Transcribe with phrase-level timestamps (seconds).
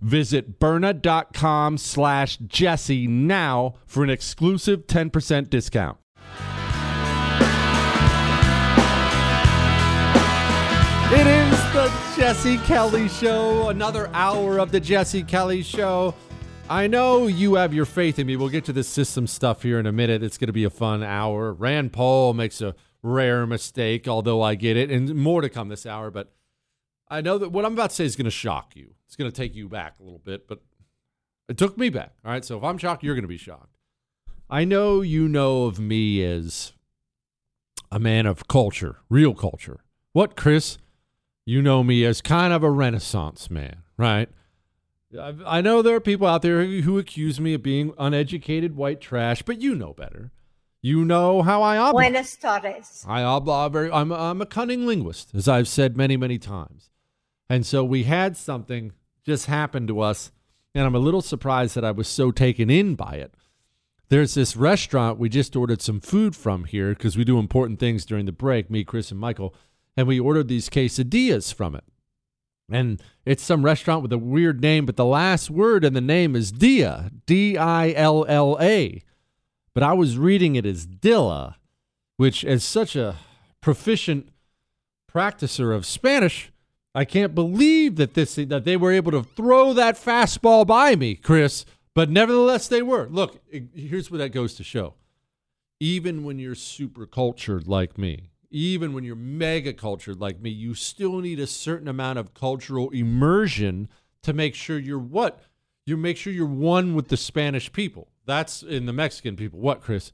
[0.00, 5.98] Visit Byrna.com slash Jesse now for an exclusive 10% discount.
[11.12, 16.14] It is the Jesse Kelly Show, another hour of the Jesse Kelly Show.
[16.68, 18.36] I know you have your faith in me.
[18.36, 20.22] We'll get to the system stuff here in a minute.
[20.22, 21.52] It's going to be a fun hour.
[21.52, 25.84] Rand Paul makes a rare mistake, although I get it, and more to come this
[25.84, 26.12] hour.
[26.12, 26.32] But
[27.08, 28.94] I know that what I'm about to say is going to shock you.
[29.10, 30.60] It's going to take you back a little bit, but
[31.48, 32.12] it took me back.
[32.24, 32.44] All right.
[32.44, 33.76] So if I'm shocked, you're going to be shocked.
[34.48, 36.74] I know you know of me as
[37.90, 39.80] a man of culture, real culture.
[40.12, 40.78] What, Chris?
[41.44, 44.28] You know me as kind of a renaissance man, right?
[45.44, 49.42] I know there are people out there who accuse me of being uneducated white trash,
[49.42, 50.30] but you know better.
[50.82, 51.92] You know how I obla.
[51.94, 53.04] Buenas tardes.
[53.08, 53.90] I obla uh, very.
[53.90, 56.90] I'm, I'm a cunning linguist, as I've said many, many times.
[57.48, 58.92] And so we had something
[59.24, 60.30] just happened to us,
[60.74, 63.34] and I'm a little surprised that I was so taken in by it.
[64.08, 68.04] There's this restaurant we just ordered some food from here because we do important things
[68.04, 69.54] during the break, me, Chris, and Michael
[69.96, 71.84] and we ordered these quesadillas from it.
[72.70, 76.36] And it's some restaurant with a weird name, but the last word in the name
[76.36, 79.02] is Dia, D I L L A.
[79.74, 81.56] But I was reading it as Dilla,
[82.16, 83.16] which, as such a
[83.60, 84.30] proficient
[85.12, 86.52] practicer of Spanish,
[86.94, 91.14] I can't believe that this that they were able to throw that fastball by me,
[91.14, 91.64] Chris.
[91.94, 93.08] But nevertheless, they were.
[93.08, 93.40] Look,
[93.74, 94.94] here's what that goes to show.
[95.78, 100.74] Even when you're super cultured like me, even when you're mega cultured like me, you
[100.74, 103.88] still need a certain amount of cultural immersion
[104.22, 105.40] to make sure you're what?
[105.86, 108.08] You make sure you're one with the Spanish people.
[108.26, 109.60] That's in the Mexican people.
[109.60, 110.12] What, Chris?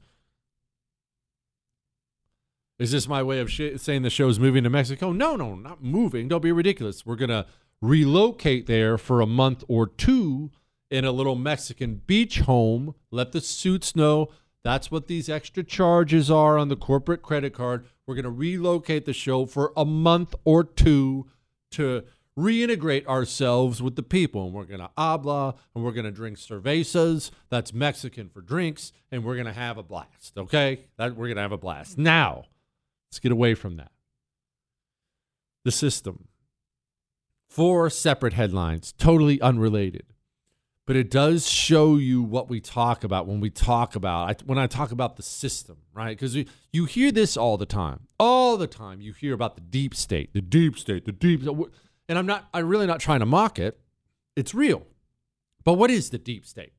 [2.79, 5.11] Is this my way of sh- saying the show's moving to Mexico?
[5.11, 6.27] No, no, not moving.
[6.27, 7.05] Don't be ridiculous.
[7.05, 7.47] We're going to
[7.81, 10.51] relocate there for a month or two
[10.91, 12.93] in a little Mexican beach home.
[13.11, 14.29] Let the suits know
[14.63, 17.85] that's what these extra charges are on the corporate credit card.
[18.05, 21.27] We're going to relocate the show for a month or two
[21.71, 22.03] to
[22.37, 24.45] reintegrate ourselves with the people.
[24.45, 27.31] And we're going to habla and we're going to drink cervezas.
[27.49, 28.91] That's Mexican for drinks.
[29.11, 30.37] And we're going to have a blast.
[30.37, 30.81] Okay?
[30.97, 31.97] That, we're going to have a blast.
[31.97, 32.45] Now,
[33.09, 33.91] let's get away from that.
[35.63, 36.27] The system.
[37.49, 40.05] Four separate headlines, totally unrelated.
[40.87, 44.67] But it does show you what we talk about when we talk about when I
[44.67, 46.17] talk about the system, right?
[46.17, 49.01] Because you, you hear this all the time, all the time.
[49.01, 51.41] You hear about the deep state, the deep state, the deep.
[52.07, 52.47] And I'm not.
[52.53, 53.77] I'm really not trying to mock it.
[54.37, 54.87] It's real.
[55.65, 56.71] But what is the deep state?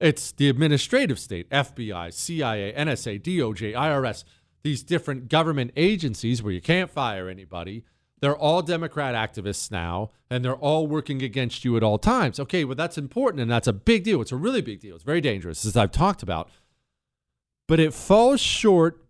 [0.00, 4.24] It's the administrative state, FBI, CIA, NSA, DOJ, IRS,
[4.66, 7.84] these different government agencies where you can't fire anybody.
[8.18, 12.40] They're all Democrat activists now, and they're all working against you at all times.
[12.40, 14.20] Okay, well, that's important and that's a big deal.
[14.20, 14.96] It's a really big deal.
[14.96, 16.50] It's very dangerous, as I've talked about.
[17.68, 19.04] But it falls short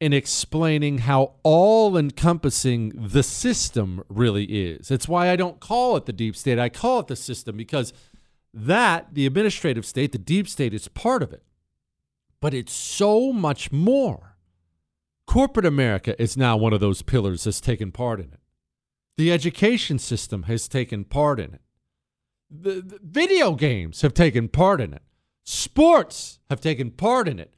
[0.00, 4.92] in explaining how all encompassing the system really is.
[4.92, 7.92] It's why I don't call it the deep state, I call it the system because
[8.54, 11.42] that, the administrative state, the deep state, is part of it.
[12.40, 14.29] But it's so much more.
[15.30, 18.40] Corporate America is now one of those pillars that's taken part in it.
[19.16, 21.60] The education system has taken part in it.
[22.50, 25.02] The, the, video games have taken part in it.
[25.44, 27.54] Sports have taken part in it.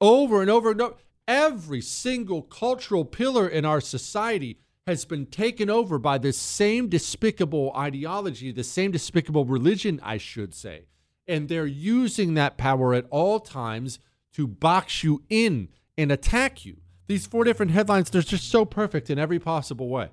[0.00, 0.94] Over and over and over.
[1.26, 7.72] Every single cultural pillar in our society has been taken over by this same despicable
[7.76, 10.84] ideology, the same despicable religion, I should say.
[11.26, 13.98] And they're using that power at all times
[14.34, 16.76] to box you in and attack you.
[17.06, 20.10] These four different headlines, they're just so perfect in every possible way.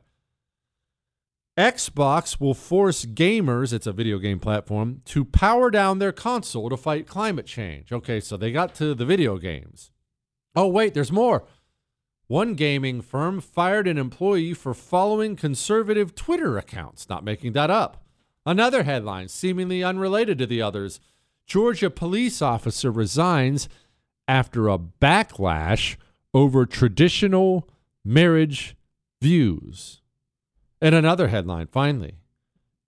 [1.58, 6.78] Xbox will force gamers, it's a video game platform, to power down their console to
[6.78, 7.92] fight climate change.
[7.92, 9.92] Okay, so they got to the video games.
[10.56, 11.44] Oh, wait, there's more.
[12.28, 18.04] One gaming firm fired an employee for following conservative Twitter accounts, not making that up.
[18.46, 21.00] Another headline, seemingly unrelated to the others
[21.46, 23.70] Georgia police officer resigns
[24.28, 25.98] after a backlash
[26.34, 27.70] over traditional
[28.04, 28.76] marriage
[29.22, 30.02] views.
[30.82, 32.16] And another headline, finally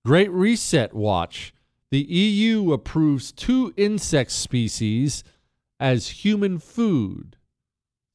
[0.05, 1.53] Great Reset Watch.
[1.91, 5.23] The EU approves two insect species
[5.79, 7.37] as human food.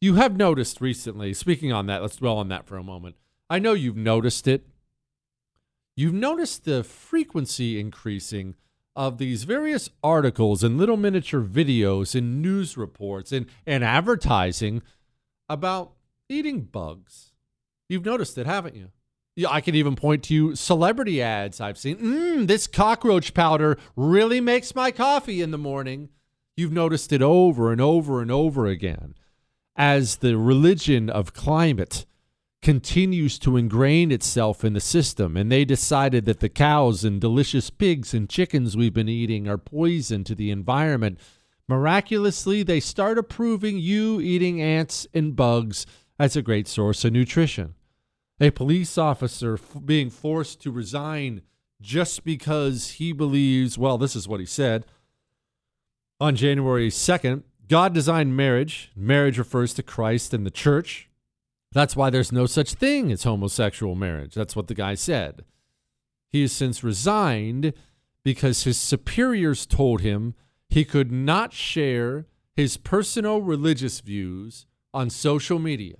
[0.00, 3.16] You have noticed recently, speaking on that, let's dwell on that for a moment.
[3.48, 4.66] I know you've noticed it.
[5.96, 8.54] You've noticed the frequency increasing
[8.96, 14.82] of these various articles and little miniature videos and news reports and, and advertising
[15.50, 15.92] about
[16.28, 17.32] eating bugs.
[17.88, 18.92] You've noticed it, haven't you?
[19.36, 21.96] Yeah, I can even point to you celebrity ads I've seen.
[21.98, 26.08] Mmm, this cockroach powder really makes my coffee in the morning.
[26.56, 29.14] You've noticed it over and over and over again
[29.76, 32.04] as the religion of climate
[32.62, 37.70] continues to ingrain itself in the system and they decided that the cows and delicious
[37.70, 41.18] pigs and chickens we've been eating are poison to the environment
[41.70, 45.86] miraculously they start approving you eating ants and bugs
[46.18, 47.74] as a great source of nutrition
[48.40, 51.42] a police officer f- being forced to resign
[51.80, 54.84] just because he believes well this is what he said
[56.18, 58.90] on January 2nd God designed marriage.
[58.96, 61.08] Marriage refers to Christ and the church.
[61.70, 64.34] That's why there's no such thing as homosexual marriage.
[64.34, 65.44] That's what the guy said.
[66.28, 67.72] He has since resigned
[68.24, 70.34] because his superiors told him
[70.70, 75.96] he could not share his personal religious views on social media.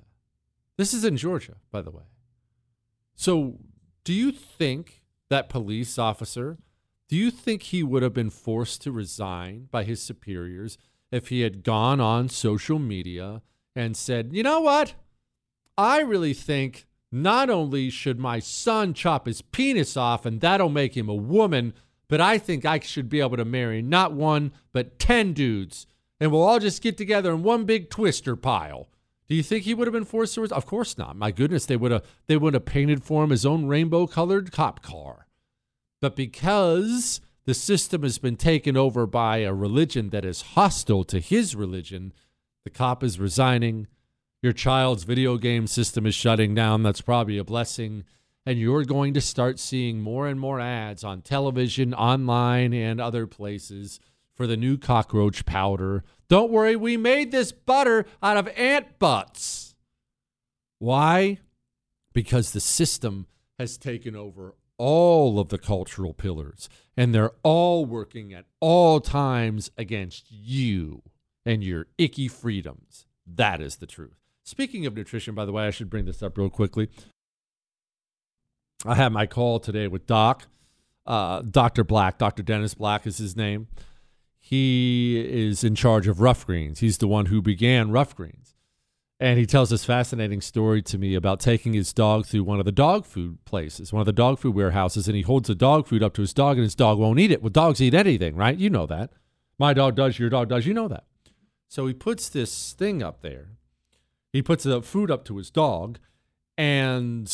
[0.78, 2.04] This is in Georgia, by the way.
[3.14, 3.58] So,
[4.04, 6.58] do you think that police officer,
[7.08, 10.78] do you think he would have been forced to resign by his superiors
[11.10, 13.42] if he had gone on social media
[13.74, 14.94] and said, you know what?
[15.76, 20.96] I really think not only should my son chop his penis off and that'll make
[20.96, 21.74] him a woman,
[22.10, 25.86] but I think I should be able to marry not one, but 10 dudes.
[26.20, 28.88] And we'll all just get together in one big twister pile.
[29.28, 30.44] Do you think he would have been forced to?
[30.44, 31.16] Of course not.
[31.16, 34.52] My goodness, they would have they would have painted for him his own rainbow colored
[34.52, 35.26] cop car.
[36.02, 41.18] But because the system has been taken over by a religion that is hostile to
[41.18, 42.12] his religion.
[42.64, 43.86] The cop is resigning.
[44.42, 46.82] Your child's video game system is shutting down.
[46.82, 48.04] That's probably a blessing.
[48.46, 53.26] And you're going to start seeing more and more ads on television, online, and other
[53.26, 54.00] places
[54.34, 56.02] for the new cockroach powder.
[56.28, 59.74] Don't worry, we made this butter out of ant butts.
[60.78, 61.38] Why?
[62.14, 63.26] Because the system
[63.58, 69.70] has taken over all of the cultural pillars, and they're all working at all times
[69.76, 71.02] against you
[71.44, 73.04] and your icky freedoms.
[73.26, 74.16] That is the truth.
[74.42, 76.88] Speaking of nutrition, by the way, I should bring this up real quickly.
[78.84, 80.46] I had my call today with Doc,
[81.06, 81.84] uh, Dr.
[81.84, 82.18] Black.
[82.18, 82.42] Dr.
[82.42, 83.68] Dennis Black is his name.
[84.38, 86.80] He is in charge of Ruff Greens.
[86.80, 88.54] He's the one who began Ruff Greens.
[89.20, 92.64] And he tells this fascinating story to me about taking his dog through one of
[92.64, 95.86] the dog food places, one of the dog food warehouses, and he holds the dog
[95.86, 97.42] food up to his dog, and his dog won't eat it.
[97.42, 98.56] Well, dogs eat anything, right?
[98.56, 99.12] You know that.
[99.58, 101.04] My dog does, your dog does, you know that.
[101.68, 103.50] So he puts this thing up there.
[104.32, 105.98] He puts the food up to his dog,
[106.56, 107.30] and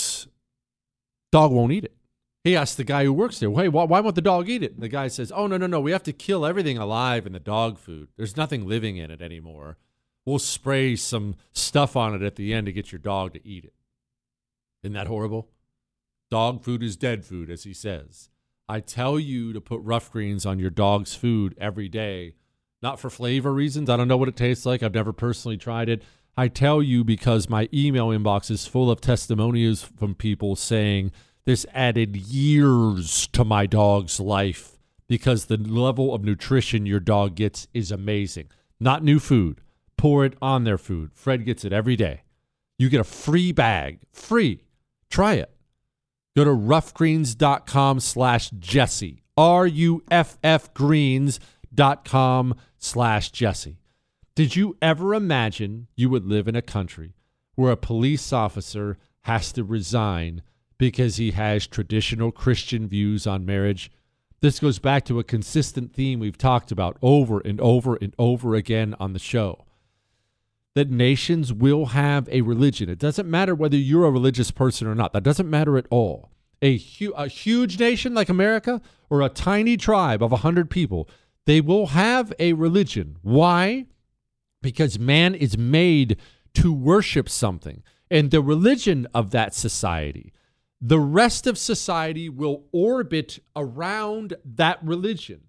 [1.40, 1.96] dog won't eat it.
[2.44, 4.74] He asks the guy who works there, "Hey, why, why won't the dog eat it?"
[4.74, 5.80] And the guy says, "Oh no, no, no.
[5.80, 8.08] We have to kill everything alive in the dog food.
[8.16, 9.78] There's nothing living in it anymore."
[10.26, 13.64] we'll spray some stuff on it at the end to get your dog to eat
[13.64, 13.72] it.
[14.82, 15.48] Isn't that horrible?
[16.30, 18.28] Dog food is dead food, as he says.
[18.68, 22.34] I tell you to put Ruff Greens on your dog's food every day,
[22.82, 23.88] not for flavor reasons.
[23.88, 24.82] I don't know what it tastes like.
[24.82, 26.02] I've never personally tried it.
[26.36, 31.12] I tell you because my email inbox is full of testimonials from people saying
[31.46, 34.72] this added years to my dog's life
[35.08, 38.48] because the level of nutrition your dog gets is amazing.
[38.80, 39.60] Not new food,
[39.96, 41.12] pour it on their food.
[41.14, 42.22] Fred gets it every day.
[42.78, 44.64] You get a free bag, free.
[45.08, 45.50] Try it.
[46.36, 53.78] Go to ruffgreens.com slash Jesse, R-U-F-F greens.com slash Jesse.
[54.34, 57.14] Did you ever imagine you would live in a country
[57.54, 60.42] where a police officer has to resign
[60.78, 63.90] because he has traditional Christian views on marriage?
[64.40, 68.54] This goes back to a consistent theme we've talked about over and over and over
[68.54, 69.66] again on the show
[70.76, 72.90] that nations will have a religion.
[72.90, 75.14] It doesn't matter whether you're a religious person or not.
[75.14, 76.30] That doesn't matter at all.
[76.60, 81.08] A, hu- a huge nation like America or a tiny tribe of 100 people,
[81.46, 83.16] they will have a religion.
[83.22, 83.86] Why?
[84.60, 86.18] Because man is made
[86.52, 87.82] to worship something.
[88.10, 90.30] And the religion of that society,
[90.80, 95.42] the rest of society will orbit around that religion.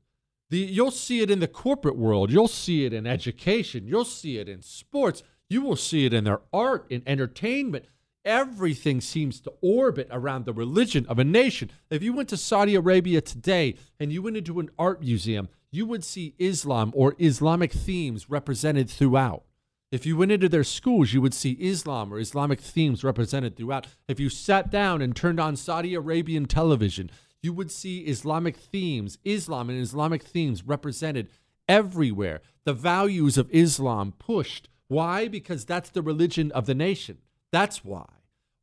[0.50, 2.32] The, you'll see it in the corporate world.
[2.32, 3.88] You'll see it in education.
[3.88, 5.24] You'll see it in sports.
[5.50, 7.86] You will see it in their art, in entertainment.
[8.24, 11.72] Everything seems to orbit around the religion of a nation.
[11.90, 15.86] If you went to Saudi Arabia today and you went into an art museum, you
[15.86, 19.44] would see Islam or Islamic themes represented throughout.
[19.90, 23.88] If you went into their schools, you would see Islam or Islamic themes represented throughout.
[24.08, 27.10] If you sat down and turned on Saudi Arabian television,
[27.42, 31.30] you would see Islamic themes, Islam and Islamic themes represented
[31.70, 32.42] everywhere.
[32.66, 34.68] The values of Islam pushed.
[34.90, 35.30] Why?
[35.30, 37.20] Because that's the religion of the nation.
[37.54, 38.08] That's why.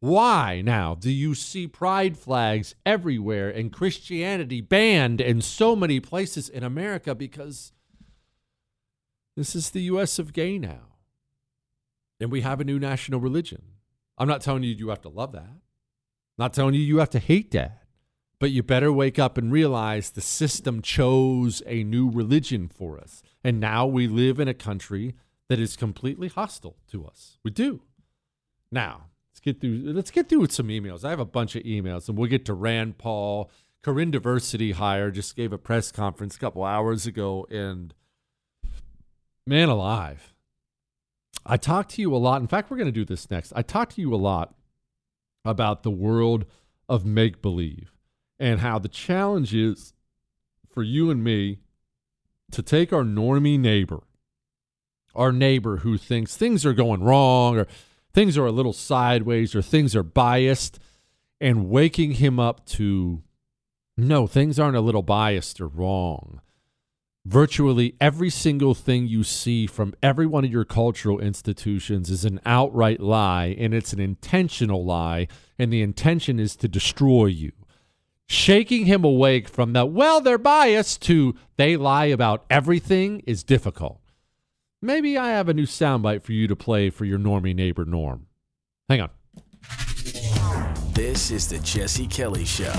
[0.00, 6.50] Why now do you see pride flags everywhere and Christianity banned in so many places
[6.50, 7.14] in America?
[7.14, 7.72] Because
[9.36, 10.93] this is the US of gay now.
[12.24, 13.60] And we have a new national religion.
[14.16, 15.42] I'm not telling you you have to love that.
[15.42, 17.82] I'm not telling you you have to hate that.
[18.38, 23.22] But you better wake up and realize the system chose a new religion for us.
[23.44, 25.16] And now we live in a country
[25.50, 27.36] that is completely hostile to us.
[27.44, 27.82] We do.
[28.72, 31.04] Now, let's get through let's get through with some emails.
[31.04, 33.50] I have a bunch of emails and we'll get to Rand Paul.
[33.82, 37.92] Karine Diversity Hire just gave a press conference a couple hours ago and
[39.46, 40.33] man alive.
[41.46, 42.40] I talked to you a lot.
[42.40, 43.52] In fact, we're going to do this next.
[43.54, 44.54] I talked to you a lot
[45.44, 46.46] about the world
[46.88, 47.92] of make believe
[48.38, 49.92] and how the challenge is
[50.70, 51.58] for you and me
[52.50, 54.02] to take our normie neighbor,
[55.14, 57.66] our neighbor who thinks things are going wrong or
[58.12, 60.78] things are a little sideways or things are biased,
[61.40, 63.22] and waking him up to
[63.96, 66.40] no, things aren't a little biased or wrong.
[67.26, 72.40] Virtually every single thing you see from every one of your cultural institutions is an
[72.44, 75.26] outright lie, and it's an intentional lie,
[75.58, 77.52] and the intention is to destroy you
[78.26, 84.00] shaking him awake from the, well, they're biased to they lie about everything is difficult.
[84.82, 88.26] Maybe I have a new soundbite for you to play for your normie neighbor Norm.
[88.88, 89.10] Hang on.
[90.92, 92.74] This is the Jesse Kelly Show.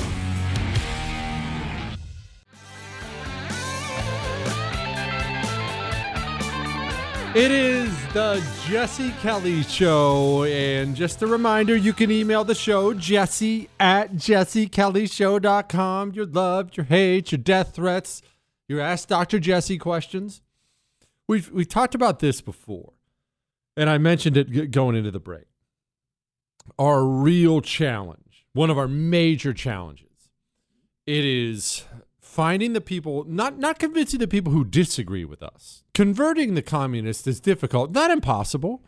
[7.36, 10.46] It is the Jesse Kelly Show.
[10.46, 16.14] And just a reminder, you can email the show, jesse at jessekellyshow.com.
[16.14, 18.22] Your love, your hate, your death threats,
[18.70, 19.40] your Ask Dr.
[19.40, 20.42] Jesse questions.
[21.28, 22.94] We've, we've talked about this before,
[23.76, 25.48] and I mentioned it going into the break.
[26.80, 30.30] Our real challenge, one of our major challenges,
[31.06, 31.84] it is
[32.36, 35.84] finding the people not not convincing the people who disagree with us.
[35.94, 38.84] Converting the communists is difficult not impossible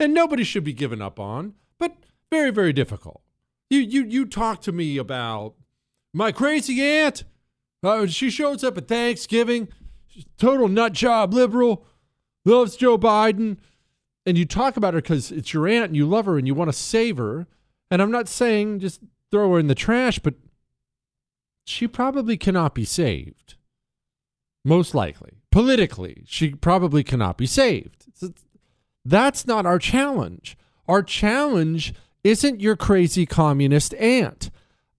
[0.00, 1.96] and nobody should be given up on but
[2.28, 3.22] very very difficult.
[3.70, 5.54] You you you talk to me about
[6.12, 7.22] my crazy aunt.
[7.84, 9.68] Uh, she shows up at thanksgiving.
[10.36, 11.86] Total nut job liberal
[12.44, 13.58] loves joe biden.
[14.26, 16.54] And you talk about her because it's your aunt and you love her and you
[16.54, 17.46] want to save her.
[17.92, 19.00] And I'm not saying just
[19.30, 20.34] throw her in the trash, but
[21.68, 23.54] she probably cannot be saved.
[24.64, 25.32] Most likely.
[25.50, 28.06] Politically, she probably cannot be saved.
[29.04, 30.56] That's not our challenge.
[30.86, 31.94] Our challenge
[32.24, 34.50] isn't your crazy communist aunt.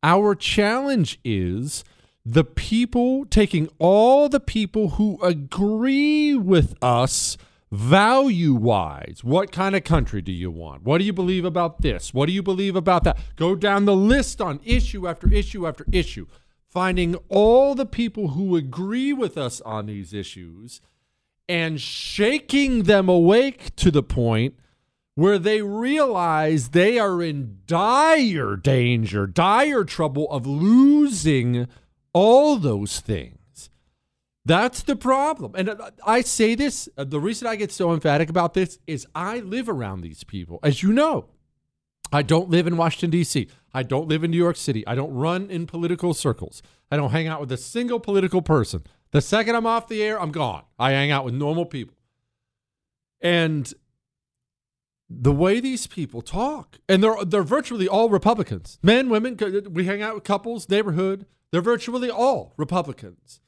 [0.02, 1.84] Our challenge is
[2.26, 7.38] the people taking all the people who agree with us
[7.72, 9.22] value wise.
[9.24, 10.84] What kind of country do you want?
[10.84, 12.14] What do you believe about this?
[12.14, 13.18] What do you believe about that?
[13.36, 16.26] Go down the list on issue after issue after issue,
[16.70, 20.82] finding all the people who agree with us on these issues
[21.48, 24.56] and shaking them awake to the point
[25.16, 31.68] where they realize they are in dire danger, dire trouble of losing
[32.14, 33.70] all those things.
[34.46, 35.54] That's the problem.
[35.56, 39.06] And uh, I say this uh, the reason I get so emphatic about this is
[39.14, 40.60] I live around these people.
[40.64, 41.26] As you know,
[42.12, 44.86] I don't live in Washington, D.C., I don't live in New York City.
[44.88, 46.64] I don't run in political circles.
[46.92, 48.84] I don't hang out with a single political person.
[49.12, 50.64] The second I'm off the air, I'm gone.
[50.80, 51.96] I hang out with normal people.
[53.22, 53.72] And
[55.08, 58.80] the way these people talk, and they're they're virtually all Republicans.
[58.82, 59.38] Men, women,
[59.72, 61.26] we hang out with couples, neighborhood.
[61.52, 63.42] They're virtually all Republicans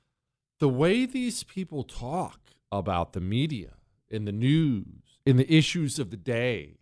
[0.62, 2.40] the way these people talk
[2.72, 3.72] about the media,
[4.12, 6.78] in the news, in the issues of the day,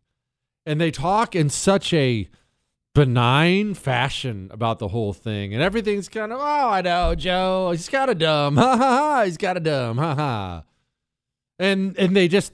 [0.65, 2.29] and they talk in such a
[2.93, 7.89] benign fashion about the whole thing, and everything's kind of, oh, I know, Joe, he's
[7.89, 10.63] kind of dumb, ha ha ha, he's kind of dumb, ha ha,
[11.57, 12.53] and and they just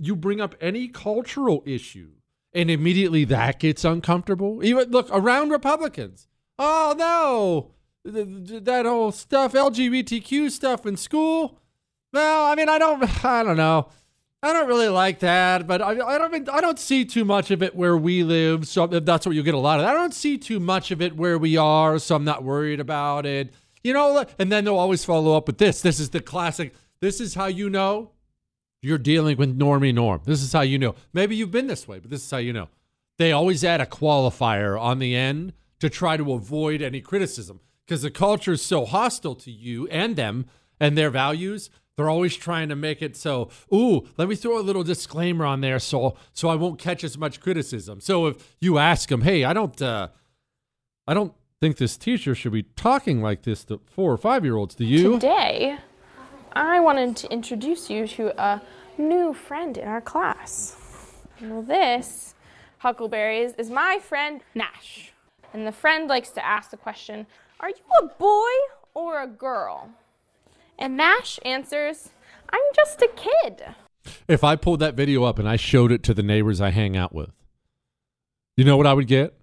[0.00, 2.10] you bring up any cultural issue,
[2.52, 4.64] and immediately that gets uncomfortable.
[4.64, 11.58] Even look around Republicans, oh no, that whole stuff, LGBTQ stuff in school.
[12.12, 13.88] Well, I mean, I don't, I don't know.
[14.44, 17.62] I don't really like that, but I, I don't, I don't see too much of
[17.62, 18.68] it where we live.
[18.68, 19.86] So that's what you get a lot of.
[19.86, 23.24] I don't see too much of it where we are, so I'm not worried about
[23.24, 23.54] it.
[23.82, 25.80] You know, and then they'll always follow up with this.
[25.80, 26.74] This is the classic.
[27.00, 28.10] This is how you know
[28.82, 30.20] you're dealing with normie norm.
[30.26, 30.94] This is how you know.
[31.14, 32.68] Maybe you've been this way, but this is how you know.
[33.16, 38.02] They always add a qualifier on the end to try to avoid any criticism because
[38.02, 40.44] the culture is so hostile to you and them
[40.78, 41.70] and their values.
[41.96, 43.50] They're always trying to make it so.
[43.72, 47.16] Ooh, let me throw a little disclaimer on there so so I won't catch as
[47.16, 48.00] much criticism.
[48.00, 50.08] So if you ask them, hey, I don't, uh,
[51.06, 54.56] I don't think this teacher should be talking like this to four or five year
[54.56, 54.74] olds.
[54.74, 55.14] Do you?
[55.14, 55.78] Today,
[56.52, 58.60] I wanted to introduce you to a
[58.98, 60.76] new friend in our class.
[61.40, 62.34] Well, this
[62.78, 65.12] Huckleberries is my friend Nash.
[65.52, 67.26] And the friend likes to ask the question,
[67.60, 68.50] are you a boy
[68.92, 69.90] or a girl?
[70.78, 72.10] And Nash answers,
[72.50, 73.64] I'm just a kid.
[74.28, 76.96] If I pulled that video up and I showed it to the neighbors I hang
[76.96, 77.30] out with,
[78.56, 79.34] you know what I would get?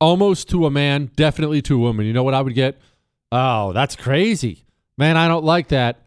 [0.00, 2.06] Almost to a man, definitely to a woman.
[2.06, 2.80] You know what I would get?
[3.30, 4.64] Oh, that's crazy.
[4.98, 6.02] Man, I don't like that.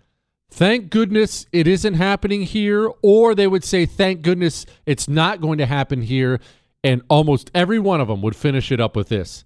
[0.51, 2.91] Thank goodness it isn't happening here.
[3.01, 6.39] Or they would say, thank goodness it's not going to happen here.
[6.83, 9.43] And almost every one of them would finish it up with this.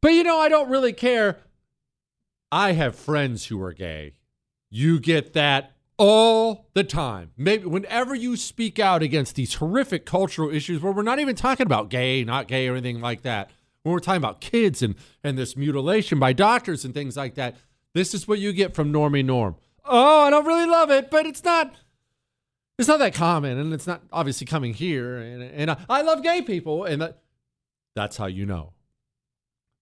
[0.00, 1.38] But you know, I don't really care.
[2.54, 4.12] I have friends who are gay.
[4.70, 7.32] You get that all the time.
[7.36, 11.66] Maybe whenever you speak out against these horrific cultural issues where we're not even talking
[11.66, 13.50] about gay, not gay, or anything like that,
[13.82, 17.56] when we're talking about kids and, and this mutilation by doctors and things like that,
[17.92, 19.56] this is what you get from Normie Norm.
[19.84, 21.74] Oh, I don't really love it, but it's not
[22.78, 26.22] it's not that common and it's not obviously coming here and, and I, I love
[26.22, 27.18] gay people and that,
[27.96, 28.73] that's how you know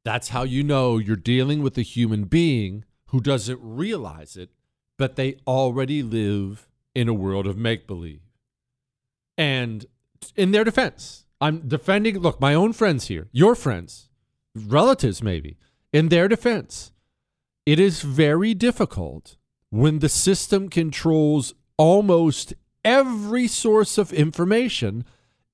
[0.05, 4.51] that's how you know you're dealing with a human being who doesn't realize it,
[4.99, 8.23] but they already live in a world of make believe.
[9.39, 9.87] And
[10.37, 14.09] in their defense, I'm defending, look, my own friends here, your friends,
[14.55, 15.59] relatives maybe,
[15.93, 16.93] in their defense,
[17.67, 19.37] it is very difficult
[19.71, 25.05] when the system controls almost every source of information.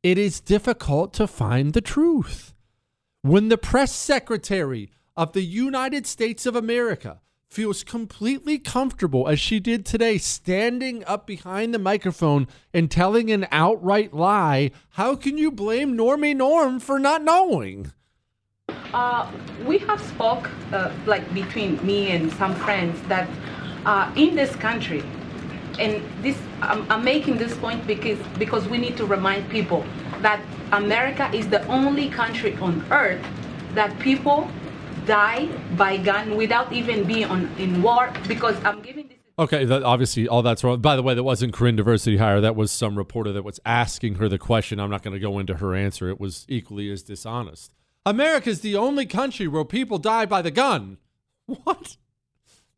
[0.02, 2.54] It is difficult to find the truth.
[3.22, 9.58] When the press secretary of the United States of America feels completely comfortable, as she
[9.58, 15.50] did today, standing up behind the microphone and telling an outright lie, how can you
[15.50, 17.90] blame Normie Norm for not knowing?
[18.94, 19.28] Uh,
[19.66, 23.28] we have spoke uh, like between me and some friends that
[23.84, 25.02] uh, in this country,
[25.80, 29.84] and this I'm, I'm making this point because because we need to remind people
[30.22, 30.40] that
[30.72, 33.24] America is the only country on earth
[33.74, 34.50] that people
[35.06, 39.84] die by gun without even being on in war because I'm giving this Okay, that
[39.84, 40.80] obviously all that's wrong.
[40.80, 42.40] By the way, that wasn't Karine Diversity Hire.
[42.40, 44.80] That was some reporter that was asking her the question.
[44.80, 46.08] I'm not going to go into her answer.
[46.08, 47.72] It was equally as dishonest.
[48.04, 50.98] America's the only country where people die by the gun.
[51.64, 51.96] What?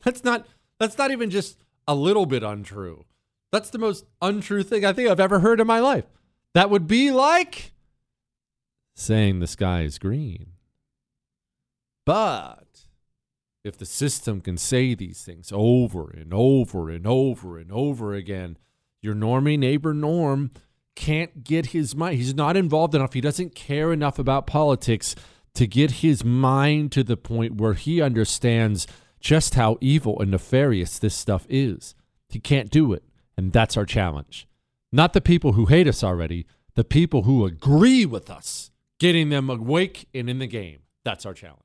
[0.04, 0.46] That's not
[0.78, 3.04] that's not even just a little bit untrue.
[3.50, 6.04] That's the most untrue thing I think I've ever heard in my life.
[6.54, 7.72] That would be like
[8.94, 10.52] saying the sky is green.
[12.04, 12.86] But
[13.62, 18.58] if the system can say these things over and over and over and over again,
[19.00, 20.50] your normie neighbor Norm
[20.96, 22.16] can't get his mind.
[22.16, 23.12] He's not involved enough.
[23.12, 25.14] He doesn't care enough about politics
[25.54, 28.86] to get his mind to the point where he understands
[29.20, 31.94] just how evil and nefarious this stuff is.
[32.28, 33.04] He can't do it.
[33.36, 34.46] And that's our challenge.
[34.92, 39.48] Not the people who hate us already, the people who agree with us, getting them
[39.48, 40.80] awake and in the game.
[41.04, 41.60] That's our challenge.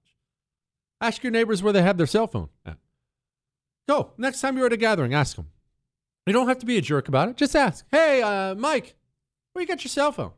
[1.01, 2.49] Ask your neighbors where they have their cell phone.
[3.87, 4.11] Go.
[4.17, 5.47] Next time you're at a gathering, ask them.
[6.25, 7.37] You don't have to be a jerk about it.
[7.37, 7.85] Just ask.
[7.91, 8.95] Hey, uh, Mike,
[9.53, 10.31] where you got your cell phone?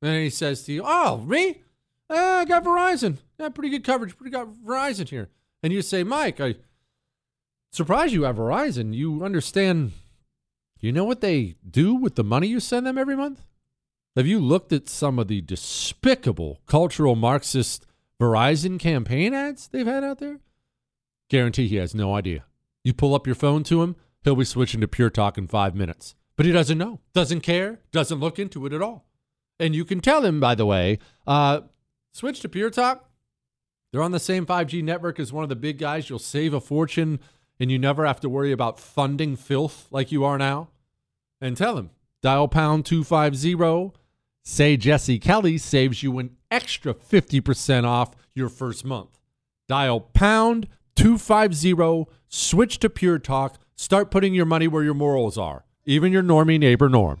[0.00, 1.62] And he says to you, Oh, me?
[2.08, 3.18] Uh, I got Verizon.
[3.38, 4.16] Got pretty good coverage.
[4.16, 5.28] Pretty got Verizon here.
[5.62, 6.56] And you say, Mike, I
[7.72, 8.94] surprised you have Verizon.
[8.94, 9.92] You understand,
[10.82, 13.44] you know what they do with the money you send them every month?
[14.16, 17.86] Have you looked at some of the despicable cultural Marxist
[18.20, 20.40] Verizon campaign ads they've had out there?
[21.30, 22.44] Guarantee he has no idea.
[22.84, 25.74] You pull up your phone to him, he'll be switching to Pure Talk in five
[25.74, 26.14] minutes.
[26.36, 29.06] But he doesn't know, doesn't care, doesn't look into it at all.
[29.60, 31.60] And you can tell him, by the way, uh,
[32.12, 33.08] switch to Pure Talk.
[33.92, 36.10] They're on the same 5G network as one of the big guys.
[36.10, 37.20] You'll save a fortune
[37.62, 40.68] and you never have to worry about funding filth like you are now.
[41.40, 43.92] And tell him, dial pound 250
[44.42, 49.20] Say Jesse Kelly saves you an extra 50% off your first month.
[49.68, 55.64] Dial pound 250, switch to Pure Talk, start putting your money where your morals are.
[55.86, 57.20] Even your normie neighbor Norm.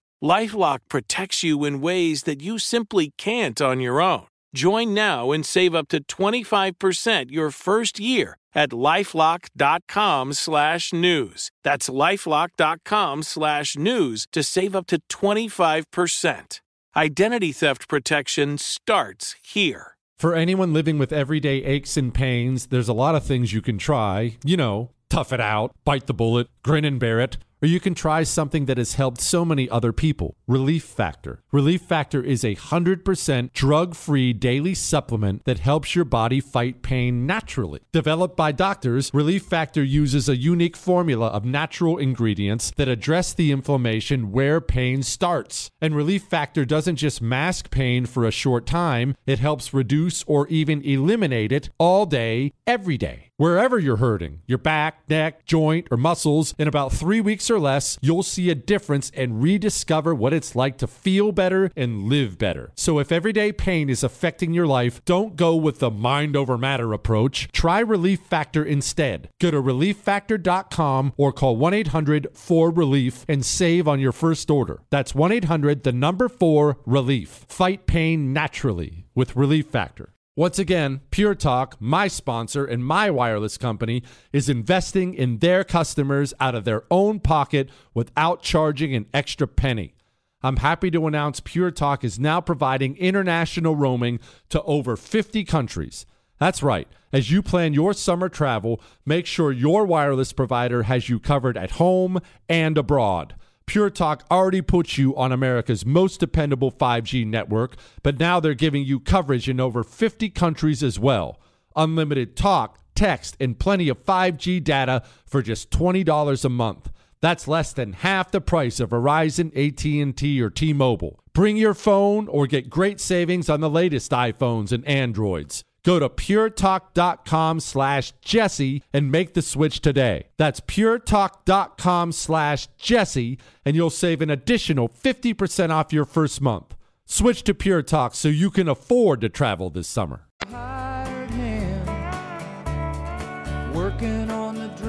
[0.23, 4.27] Lifelock protects you in ways that you simply can't on your own.
[4.53, 11.49] Join now and save up to 25% your first year at lifelock.com slash news.
[11.63, 16.59] That's lifelock.com slash news to save up to 25%.
[16.95, 19.95] Identity theft protection starts here.
[20.19, 23.79] For anyone living with everyday aches and pains, there's a lot of things you can
[23.79, 24.37] try.
[24.43, 27.37] You know, tough it out, bite the bullet, grin and bear it.
[27.61, 31.43] Or you can try something that has helped so many other people Relief Factor.
[31.51, 37.25] Relief Factor is a 100% drug free daily supplement that helps your body fight pain
[37.27, 37.81] naturally.
[37.91, 43.51] Developed by doctors, Relief Factor uses a unique formula of natural ingredients that address the
[43.51, 45.69] inflammation where pain starts.
[45.79, 50.47] And Relief Factor doesn't just mask pain for a short time, it helps reduce or
[50.47, 53.30] even eliminate it all day, every day.
[53.41, 57.97] Wherever you're hurting, your back, neck, joint, or muscles, in about three weeks or less,
[57.99, 62.71] you'll see a difference and rediscover what it's like to feel better and live better.
[62.75, 66.93] So if everyday pain is affecting your life, don't go with the mind over matter
[66.93, 67.51] approach.
[67.51, 69.29] Try Relief Factor instead.
[69.39, 74.83] Go to relieffactor.com or call 1 800 4 Relief and save on your first order.
[74.91, 77.47] That's 1 800 the number 4 Relief.
[77.49, 80.13] Fight pain naturally with Relief Factor.
[80.37, 86.33] Once again, Pure Talk, my sponsor and my wireless company, is investing in their customers
[86.39, 89.93] out of their own pocket without charging an extra penny.
[90.41, 96.05] I'm happy to announce Pure Talk is now providing international roaming to over 50 countries.
[96.39, 96.87] That's right.
[97.11, 101.71] As you plan your summer travel, make sure your wireless provider has you covered at
[101.71, 103.35] home and abroad.
[103.71, 108.83] Pure Talk already puts you on America's most dependable 5G network, but now they're giving
[108.83, 111.39] you coverage in over 50 countries as well.
[111.77, 116.91] Unlimited talk, text, and plenty of 5G data for just $20 a month.
[117.21, 121.17] That's less than half the price of Verizon, AT&T, or T-Mobile.
[121.31, 125.63] Bring your phone or get great savings on the latest iPhones and Androids.
[125.83, 130.27] Go to puretalk.com slash Jesse and make the switch today.
[130.37, 136.75] That's puretalk.com slash Jesse and you'll save an additional 50% off your first month.
[137.05, 140.27] Switch to Pure Talk so you can afford to travel this summer.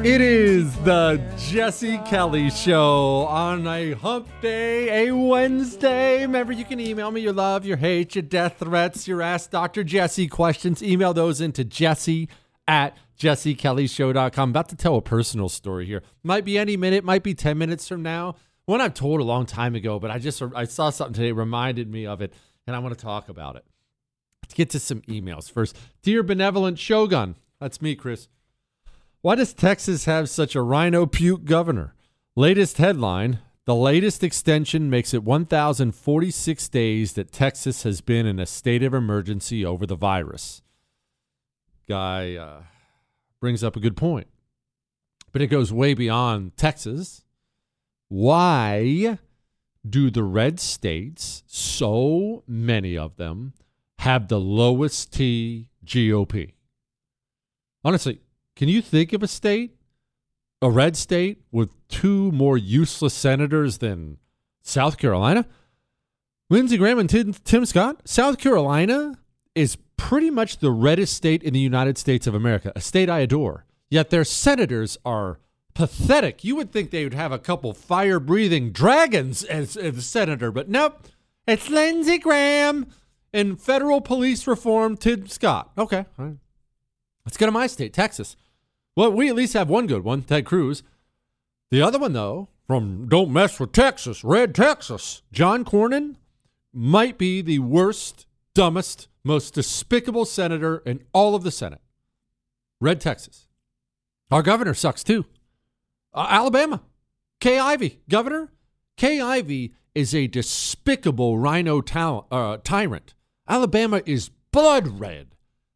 [0.05, 6.23] It is the Jesse Kelly Show on a hump day, a Wednesday.
[6.23, 9.85] Remember, you can email me your love, your hate, your death threats, your Ask Dr.
[9.85, 10.83] Jesse questions.
[10.83, 12.29] Email those into jesse
[12.67, 14.51] at jessekellyshow.com.
[14.51, 16.03] About to tell a personal story here.
[16.25, 18.35] Might be any minute, might be 10 minutes from now.
[18.65, 21.89] One I've told a long time ago, but I just I saw something today, reminded
[21.89, 22.35] me of it,
[22.67, 23.65] and I want to talk about it.
[24.43, 25.79] Let's get to some emails first.
[26.03, 28.27] Dear Benevolent Shogun, that's me, Chris.
[29.23, 31.95] Why does Texas have such a RINO puke governor?
[32.35, 38.47] Latest headline The latest extension makes it 1,046 days that Texas has been in a
[38.47, 40.63] state of emergency over the virus.
[41.89, 42.63] Guy uh,
[43.41, 44.27] brings up a good point,
[45.31, 47.23] but it goes way beyond Texas.
[48.09, 49.19] Why
[49.89, 53.53] do the red states, so many of them,
[54.01, 56.55] have the lowest T GOP?
[57.85, 58.21] Honestly,
[58.57, 59.77] can you think of a state,
[60.61, 64.19] a red state, with two more useless senators than
[64.63, 65.47] South Carolina?
[66.51, 68.03] Lindsey Graham and Tim, Tim Scott.
[68.05, 69.19] South Carolina
[69.55, 73.21] is pretty much the reddest state in the United States of America, a state I
[73.21, 73.65] adore.
[73.91, 75.39] Yet their senators are
[75.75, 76.45] pathetic.
[76.45, 80.69] You would think they would have a couple fire breathing dragons as, as senator, but
[80.69, 81.07] nope.
[81.47, 82.87] It's Lindsey Graham
[83.33, 85.73] and federal police reform, Tim Scott.
[85.77, 86.05] Okay.
[86.19, 86.37] All right.
[87.25, 88.37] Let's go to my state, Texas.
[88.97, 90.83] Well, we at least have one good one, Ted Cruz.
[91.71, 96.17] The other one, though, from Don't Mess with Texas, Red Texas, John Cornyn
[96.73, 101.81] might be the worst, dumbest, most despicable senator in all of the Senate.
[102.81, 103.47] Red Texas.
[104.31, 105.25] Our governor sucks too.
[106.13, 106.83] Uh, Alabama.
[107.41, 108.51] Kay Ivey, governor.
[108.97, 113.15] Kay Ivey is a despicable RINO tal- uh, tyrant.
[113.49, 115.32] Alabama is blood red.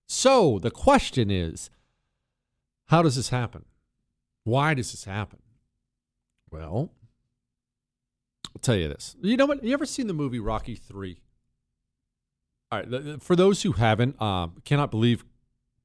[0.07, 1.71] So the question is
[2.87, 3.64] how does this happen?
[4.45, 5.40] Why does this happen?
[6.51, 6.92] Well,
[8.55, 9.16] I'll tell you this.
[9.21, 9.64] You know what?
[9.64, 11.19] You ever seen the movie Rocky 3?
[12.71, 13.23] All right.
[13.23, 15.25] For those who haven't, uh, cannot believe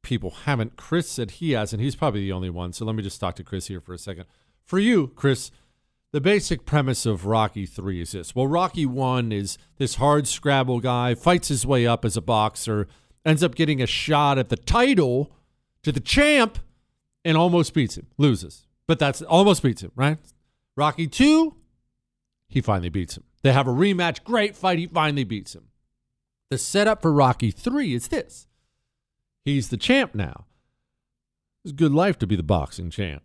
[0.03, 0.77] people haven't.
[0.77, 2.73] Chris said he has, and he's probably the only one.
[2.73, 4.25] So let me just talk to Chris here for a second.
[4.63, 5.51] For you, Chris,
[6.11, 8.35] the basic premise of Rocky 3 is this.
[8.35, 12.87] Well, Rocky 1 is this hard scrabble guy, fights his way up as a boxer,
[13.25, 15.31] ends up getting a shot at the title
[15.83, 16.59] to the champ,
[17.23, 18.67] and almost beats him, loses.
[18.87, 20.17] But that's almost beats him, right?
[20.75, 21.55] Rocky 2,
[22.47, 23.23] he finally beats him.
[23.41, 25.67] They have a rematch, great fight, he finally beats him.
[26.49, 28.47] The setup for Rocky 3 is this
[29.45, 30.45] he's the champ now.
[31.63, 33.23] It's good life to be the boxing champ.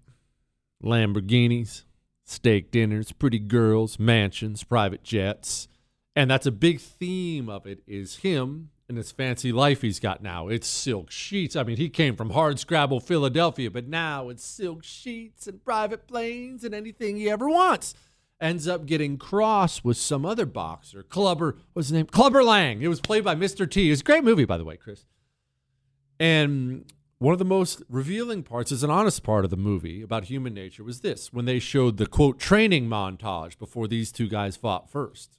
[0.82, 1.84] Lamborghinis,
[2.24, 5.68] steak dinners, pretty girls, mansions, private jets.
[6.14, 10.22] And that's a big theme of it is him and this fancy life he's got
[10.22, 10.48] now.
[10.48, 11.56] It's silk sheets.
[11.56, 16.06] I mean, he came from hard scrabble Philadelphia, but now it's silk sheets and private
[16.06, 17.94] planes and anything he ever wants.
[18.40, 21.56] Ends up getting cross with some other boxer, Clubber.
[21.72, 22.06] What's his name?
[22.06, 22.82] Clubber Lang.
[22.82, 23.68] It was played by Mr.
[23.68, 23.90] T.
[23.90, 25.06] It's a great movie, by the way, Chris.
[26.20, 26.84] And
[27.18, 30.52] one of the most revealing parts is an honest part of the movie about human
[30.52, 34.90] nature was this when they showed the quote training montage before these two guys fought
[34.90, 35.38] first.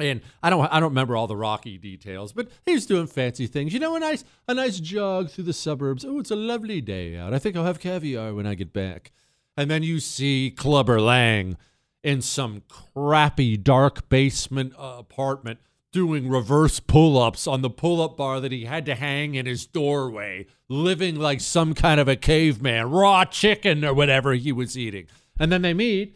[0.00, 3.46] And I don't I don't remember all the Rocky details, but he was doing fancy
[3.46, 3.72] things.
[3.72, 6.04] You know, a nice a nice jog through the suburbs.
[6.04, 7.34] Oh, it's a lovely day out.
[7.34, 9.10] I think I'll have caviar when I get back.
[9.56, 11.56] And then you see Clubber Lang
[12.04, 15.58] in some crappy dark basement uh, apartment
[15.90, 20.46] doing reverse pull-ups on the pull-up bar that he had to hang in his doorway,
[20.68, 25.06] living like some kind of a caveman, raw chicken or whatever he was eating.
[25.40, 26.14] And then they meet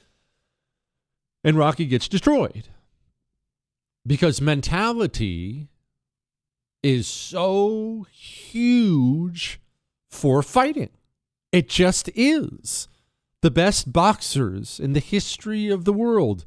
[1.42, 2.68] and Rocky gets destroyed
[4.06, 5.68] because mentality
[6.82, 9.60] is so huge
[10.10, 10.90] for fighting.
[11.52, 12.88] It just is.
[13.42, 16.44] The best boxers in the history of the world,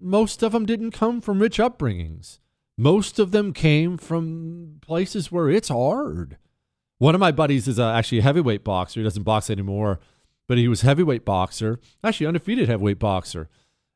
[0.00, 2.38] most of them didn't come from rich upbringings.
[2.76, 6.38] Most of them came from places where it's hard.
[6.98, 9.00] One of my buddies is uh, actually a heavyweight boxer.
[9.00, 10.00] He doesn't box anymore,
[10.46, 13.48] but he was heavyweight boxer, actually undefeated heavyweight boxer.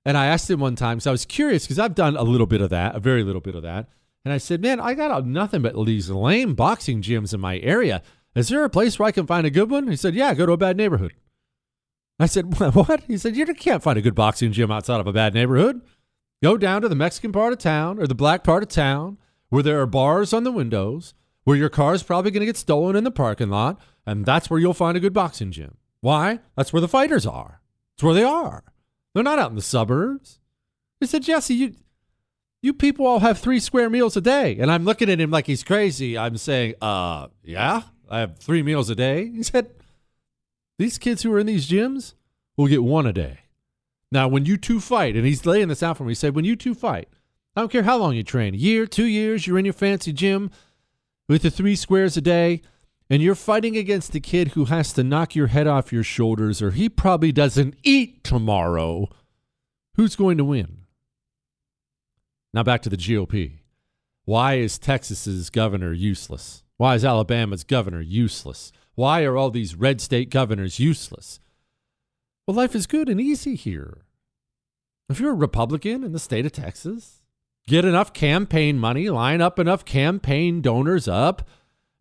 [0.05, 2.47] And I asked him one time, so I was curious because I've done a little
[2.47, 3.89] bit of that, a very little bit of that.
[4.25, 8.03] And I said, Man, I got nothing but these lame boxing gyms in my area.
[8.35, 9.89] Is there a place where I can find a good one?
[9.89, 11.15] He said, Yeah, go to a bad neighborhood.
[12.19, 13.05] I said, What?
[13.05, 15.81] He said, You can't find a good boxing gym outside of a bad neighborhood.
[16.43, 19.63] Go down to the Mexican part of town or the black part of town where
[19.63, 23.05] there are bars on the windows, where your car's probably going to get stolen in
[23.05, 25.77] the parking lot, and that's where you'll find a good boxing gym.
[26.01, 26.41] Why?
[26.57, 27.61] That's where the fighters are.
[27.95, 28.63] It's where they are.
[29.15, 30.39] They're not out in the suburbs.
[31.01, 31.75] He said, Jesse, you
[32.61, 34.59] you people all have three square meals a day.
[34.59, 36.19] And I'm looking at him like he's crazy.
[36.19, 39.31] I'm saying, uh, yeah, I have three meals a day.
[39.31, 39.71] He said,
[40.79, 42.15] These kids who are in these gyms
[42.57, 43.41] will get one a day.
[44.11, 46.45] Now, when you two fight, and he's laying this out for me, he said, when
[46.45, 47.09] you two fight,
[47.55, 50.13] I don't care how long you train, a year, two years, you're in your fancy
[50.13, 50.51] gym
[51.29, 52.63] with the three squares a day,
[53.11, 56.61] and you're fighting against a kid who has to knock your head off your shoulders,
[56.61, 59.09] or he probably doesn't eat tomorrow,
[59.95, 60.85] who's going to win?
[62.53, 63.59] Now back to the GOP.
[64.25, 66.63] Why is Texas's governor useless?
[66.77, 68.73] Why is Alabama's governor useless?
[68.95, 71.41] Why are all these red state governors useless?
[72.47, 74.03] Well, life is good and easy here.
[75.09, 77.23] If you're a Republican in the state of Texas,
[77.67, 81.49] get enough campaign money, line up enough campaign donors up,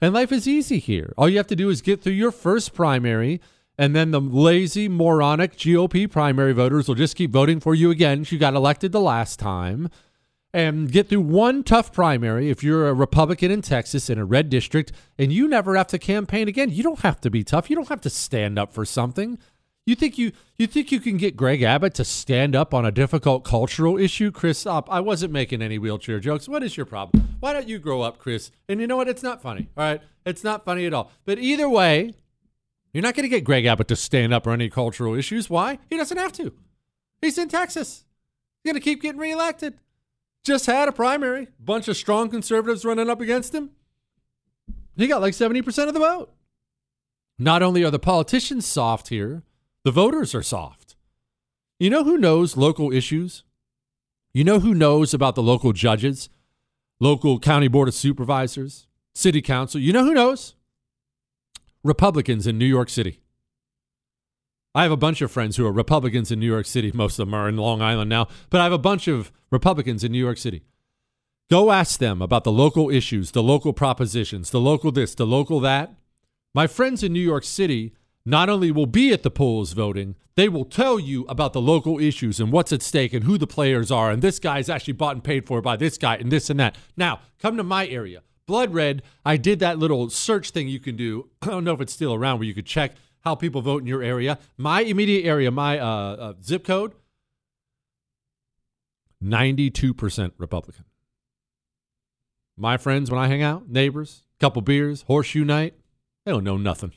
[0.02, 1.14] and life is easy here.
[1.18, 3.42] All you have to do is get through your first primary,
[3.78, 8.26] and then the lazy, moronic GOP primary voters will just keep voting for you again.
[8.28, 9.90] You got elected the last time.
[10.54, 14.50] And get through one tough primary if you're a Republican in Texas in a red
[14.50, 16.72] district, and you never have to campaign again.
[16.72, 17.70] You don't have to be tough.
[17.70, 19.38] You don't have to stand up for something.
[19.88, 22.92] You think you you think you can get Greg Abbott to stand up on a
[22.92, 24.32] difficult cultural issue?
[24.32, 24.92] Chris, stop.
[24.92, 26.50] I wasn't making any wheelchair jokes.
[26.50, 27.38] What is your problem?
[27.40, 28.52] Why don't you grow up, Chris?
[28.68, 29.08] And you know what?
[29.08, 29.70] It's not funny.
[29.78, 31.10] All right, it's not funny at all.
[31.24, 32.14] But either way,
[32.94, 35.50] you're not going to get Greg Abbott to stand up on any cultural issues.
[35.50, 35.80] Why?
[35.90, 36.52] He doesn't have to.
[37.22, 38.04] He's in Texas.
[38.62, 39.76] He's going to keep getting reelected.
[40.44, 41.48] Just had a primary.
[41.62, 43.70] Bunch of strong conservatives running up against him.
[44.98, 46.34] He got like 70% of the vote.
[47.40, 49.44] Not only are the politicians soft here,
[49.88, 50.98] the voters are soft.
[51.80, 53.46] You know who knows local issues?
[54.34, 56.28] You know who knows about the local judges,
[57.00, 59.80] local county board of supervisors, city council?
[59.80, 60.56] You know who knows?
[61.86, 63.22] Republicans in New York City.
[64.76, 66.92] I have a bunch of friends who are Republicans in New York City.
[66.94, 70.04] Most of them are in Long Island now, but I have a bunch of Republicans
[70.04, 70.66] in New York City.
[71.50, 75.62] Go ask them about the local issues, the local propositions, the local this, the local
[75.62, 75.96] that.
[76.54, 77.94] My friends in New York City
[78.28, 81.98] not only will be at the polls voting, they will tell you about the local
[81.98, 84.12] issues and what's at stake and who the players are.
[84.12, 86.60] And this guy is actually bought and paid for by this guy and this and
[86.60, 86.76] that.
[86.98, 88.24] Now, come to my area.
[88.46, 91.30] Blood Red, I did that little search thing you can do.
[91.42, 93.88] I don't know if it's still around where you could check how people vote in
[93.88, 94.40] your area.
[94.58, 96.96] My immediate area, my uh, uh, zip code,
[99.24, 100.84] 92% Republican.
[102.58, 105.76] My friends, when I hang out, neighbors, couple beers, horseshoe night,
[106.26, 106.92] they don't know nothing.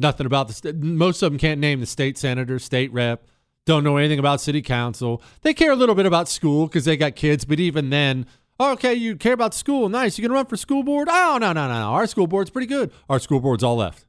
[0.00, 0.72] Nothing about the.
[0.72, 3.26] Most of them can't name the state senator, state rep,
[3.66, 5.22] don't know anything about city council.
[5.42, 8.26] They care a little bit about school because they got kids, but even then,
[8.58, 9.88] oh, okay, you care about school.
[9.88, 10.18] Nice.
[10.18, 11.08] You to run for school board?
[11.10, 11.90] Oh, no, no, no, no.
[11.92, 12.90] Our school board's pretty good.
[13.08, 14.06] Our school board's all left.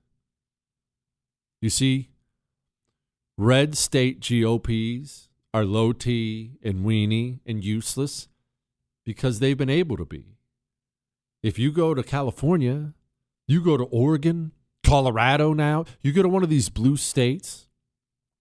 [1.62, 2.10] You see,
[3.38, 8.30] red state GOPs are low T and weenie and useless
[9.06, 10.38] because they've been able to be.
[11.44, 12.94] If you go to California,
[13.48, 14.54] you go to Oregon,
[14.92, 17.70] Colorado now, you go to one of these blue states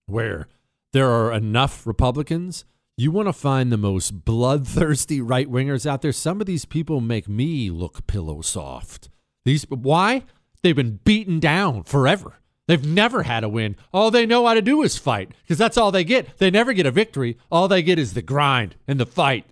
[0.07, 0.49] where
[0.93, 2.65] there are enough Republicans,
[2.97, 6.11] you want to find the most bloodthirsty right wingers out there.
[6.11, 9.09] Some of these people make me look pillow soft.
[9.45, 10.25] These why?
[10.65, 12.41] They've been beaten down forever.
[12.67, 13.77] They've never had a win.
[13.93, 16.37] All they know how to do is fight because that's all they get.
[16.39, 17.39] They never get a victory.
[17.53, 19.47] All they get is the grind and the fight.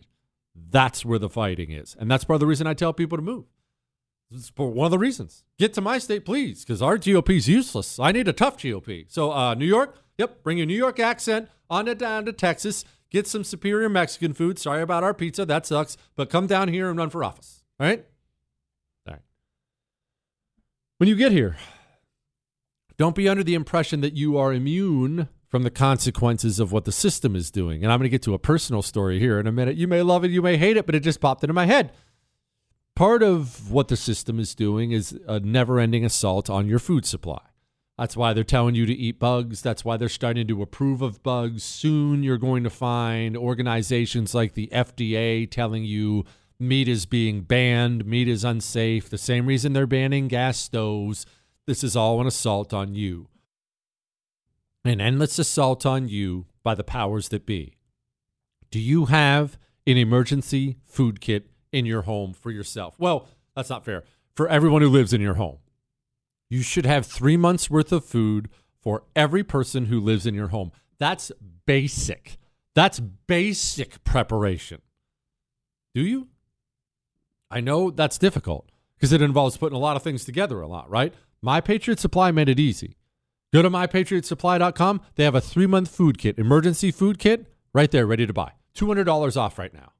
[0.52, 1.94] That's where the fighting is.
[1.96, 3.44] And that's part of the reason I tell people to move.
[4.30, 5.44] It's one of the reasons.
[5.58, 7.98] Get to my state, please, because our GOP is useless.
[7.98, 9.06] I need a tough GOP.
[9.08, 12.84] So, uh, New York, yep, bring your New York accent on it down to Texas.
[13.10, 14.58] Get some superior Mexican food.
[14.58, 15.46] Sorry about our pizza.
[15.46, 15.96] That sucks.
[16.14, 17.64] But come down here and run for office.
[17.80, 18.04] All right?
[19.06, 19.22] All right.
[20.98, 21.56] When you get here,
[22.98, 26.92] don't be under the impression that you are immune from the consequences of what the
[26.92, 27.82] system is doing.
[27.82, 29.76] And I'm going to get to a personal story here in a minute.
[29.76, 31.92] You may love it, you may hate it, but it just popped into my head.
[32.98, 37.06] Part of what the system is doing is a never ending assault on your food
[37.06, 37.40] supply.
[37.96, 39.62] That's why they're telling you to eat bugs.
[39.62, 41.62] That's why they're starting to approve of bugs.
[41.62, 46.24] Soon you're going to find organizations like the FDA telling you
[46.58, 49.08] meat is being banned, meat is unsafe.
[49.08, 51.24] The same reason they're banning gas stoves.
[51.68, 53.28] This is all an assault on you
[54.84, 57.76] an endless assault on you by the powers that be.
[58.72, 62.94] Do you have an emergency food kit in your home for yourself?
[62.98, 64.04] Well, that's not fair.
[64.34, 65.58] For everyone who lives in your home,
[66.48, 68.48] you should have three months worth of food
[68.80, 70.72] for every person who lives in your home.
[70.98, 71.32] That's
[71.66, 72.38] basic.
[72.74, 74.80] That's basic preparation.
[75.94, 76.28] Do you?
[77.50, 80.88] I know that's difficult because it involves putting a lot of things together a lot,
[80.90, 81.14] right?
[81.40, 82.96] My Patriot Supply made it easy.
[83.52, 85.00] Go to mypatriotsupply.com.
[85.14, 88.52] They have a three month food kit, emergency food kit, right there, ready to buy.
[88.74, 89.92] $200 off right now.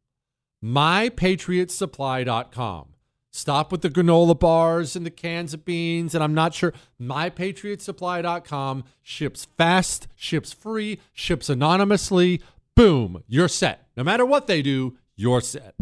[0.65, 2.87] Mypatriotsupply.com.
[3.31, 6.73] Stop with the granola bars and the cans of beans, and I'm not sure.
[7.01, 12.43] MyPatriotSupply.com ships fast, ships free, ships anonymously.
[12.75, 13.87] Boom, you're set.
[13.97, 15.75] No matter what they do, you're set.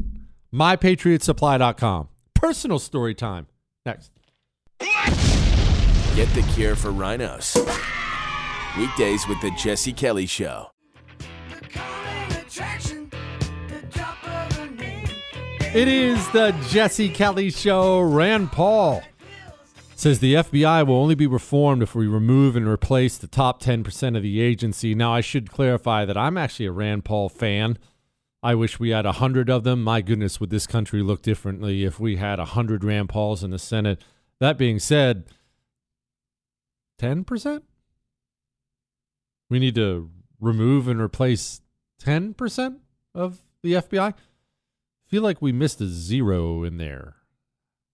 [0.53, 2.09] MyPatriotSupply.com.
[2.35, 3.47] Personal story time.
[3.87, 4.11] Next.
[6.15, 7.57] Get the cure for RINOs.
[8.79, 10.71] Weekdays with the Jesse Kelly Show.
[15.75, 18.01] It is the Jesse Kelly Show.
[18.01, 19.03] Rand Paul
[19.95, 24.17] says the FBI will only be reformed if we remove and replace the top 10%
[24.17, 24.95] of the agency.
[24.95, 27.79] Now, I should clarify that I'm actually a Rand Paul fan.
[28.43, 29.83] I wish we had a hundred of them.
[29.83, 33.51] My goodness, would this country look differently if we had a hundred Rand Pauls in
[33.51, 34.01] the Senate?
[34.39, 35.25] That being said,
[37.01, 37.63] 10%?
[39.51, 40.11] We need to
[40.41, 41.61] remove and replace
[42.03, 42.77] 10%
[43.15, 44.15] of the FBI?
[45.09, 47.17] Feel like we missed a zero in there.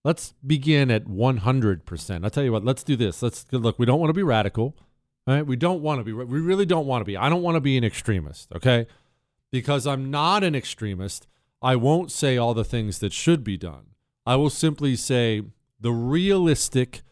[0.03, 2.23] Let's begin at 100%.
[2.23, 3.21] I'll tell you what, let's do this.
[3.21, 4.75] Let's look, we don't want to be radical.
[5.25, 5.45] Right?
[5.45, 6.11] We don't want to be.
[6.11, 7.15] We really don't want to be.
[7.15, 8.87] I don't want to be an extremist, okay?
[9.51, 11.27] Because I'm not an extremist,
[11.61, 13.91] I won't say all the things that should be done.
[14.25, 15.43] I will simply say
[15.79, 17.03] the realistic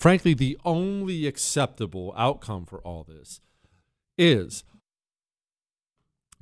[0.00, 3.42] Frankly, the only acceptable outcome for all this
[4.16, 4.64] is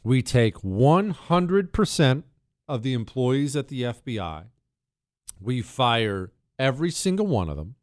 [0.04, 2.22] we take 100%
[2.68, 4.44] of the employees at the FBI,
[5.40, 7.76] we fire every single one of them,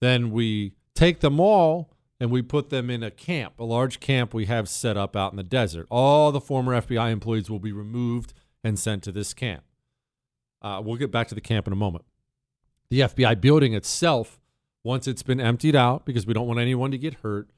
[0.00, 4.32] then we take them all and we put them in a camp, a large camp
[4.32, 5.86] we have set up out in the desert.
[5.90, 8.32] All the former FBI employees will be removed
[8.62, 9.64] and sent to this camp.
[10.62, 12.04] Uh, we'll get back to the camp in a moment.
[12.88, 14.40] The FBI building itself
[14.84, 17.48] once it's been emptied out, because we don't want anyone to get hurt,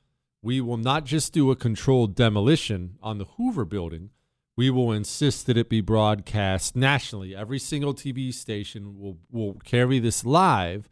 [0.43, 4.11] we will not just do a controlled demolition on the Hoover building.
[4.57, 7.37] We will insist that it be broadcast nationally.
[7.37, 10.89] Every single TV station will, will carry this live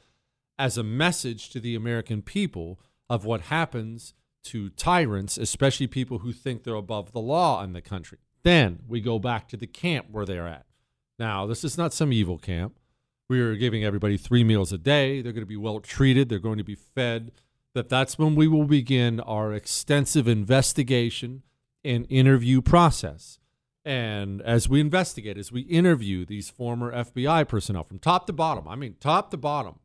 [0.59, 4.13] as a message to the American people of what happens
[4.45, 8.19] to tyrants, especially people who think they're above the law in the country.
[8.43, 10.67] Then we go back to the camp where they're at.
[11.19, 12.79] Now, this is not some evil camp.
[13.29, 15.23] We are giving everybody three meals a day.
[15.23, 16.29] They're going to be well treated.
[16.29, 17.33] They're going to be fed.
[17.73, 21.43] That that's when we will begin our extensive investigation
[21.83, 23.39] and interview process.
[23.85, 28.67] And as we investigate, as we interview these former FBI personnel from top to bottom,
[28.67, 29.79] I mean, top to bottom,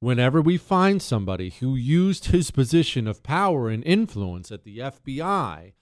[0.00, 5.72] whenever we find somebody who used his position of power and influence at the FBI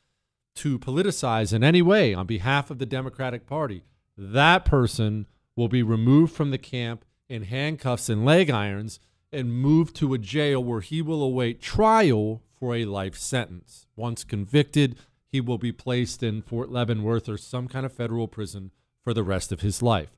[0.57, 3.83] to politicize in any way on behalf of the Democratic Party,
[4.17, 5.27] that person
[5.57, 9.01] will be removed from the camp in handcuffs and leg irons
[9.33, 13.87] and moved to a jail where he will await trial for a life sentence.
[13.97, 14.97] Once convicted,
[15.31, 18.71] he will be placed in Fort Leavenworth or some kind of federal prison
[19.03, 20.11] for the rest of his life.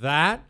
[0.00, 0.44] That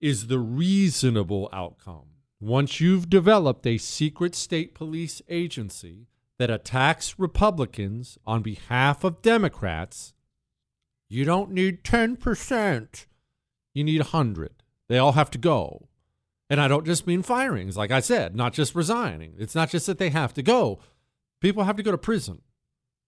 [0.00, 2.06] is the reasonable outcome.
[2.40, 6.06] Once you've developed a secret state police agency
[6.38, 10.14] that attacks Republicans on behalf of Democrats,
[11.08, 13.06] you don't need 10%
[13.78, 14.50] you need 100.
[14.88, 15.88] They all have to go.
[16.50, 19.34] And I don't just mean firings, like I said, not just resigning.
[19.38, 20.80] It's not just that they have to go.
[21.40, 22.42] People have to go to prison.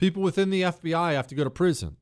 [0.01, 1.99] People within the FBI have to go to prison.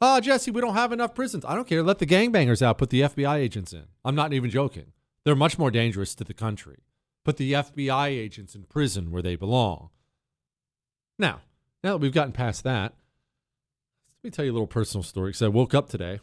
[0.00, 1.44] Oh, Jesse, we don't have enough prisons.
[1.44, 1.82] I don't care.
[1.82, 2.78] Let the gangbangers out.
[2.78, 3.84] Put the FBI agents in.
[4.02, 4.92] I'm not even joking.
[5.24, 6.78] They're much more dangerous to the country.
[7.22, 9.90] Put the FBI agents in prison where they belong.
[11.18, 11.42] Now,
[11.82, 12.94] now that we've gotten past that,
[14.22, 15.28] let me tell you a little personal story.
[15.28, 16.20] Because I woke up today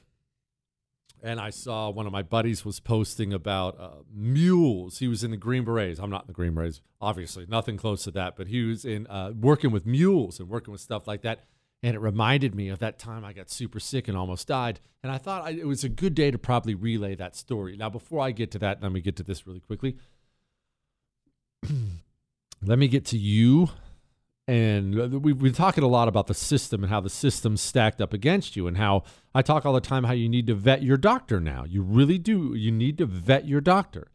[1.23, 4.99] and I saw one of my buddies was posting about uh, mules.
[4.99, 5.99] He was in the Green Berets.
[5.99, 8.35] I'm not in the Green Berets, obviously, nothing close to that.
[8.35, 11.45] But he was in uh, working with mules and working with stuff like that.
[11.83, 14.79] And it reminded me of that time I got super sick and almost died.
[15.03, 17.75] And I thought I, it was a good day to probably relay that story.
[17.75, 19.97] Now, before I get to that, let me get to this really quickly.
[22.63, 23.69] let me get to you.
[24.51, 28.11] And we've been talking a lot about the system and how the system's stacked up
[28.11, 30.97] against you, and how I talk all the time how you need to vet your
[30.97, 31.63] doctor now.
[31.63, 32.53] You really do.
[32.53, 34.09] You need to vet your doctor.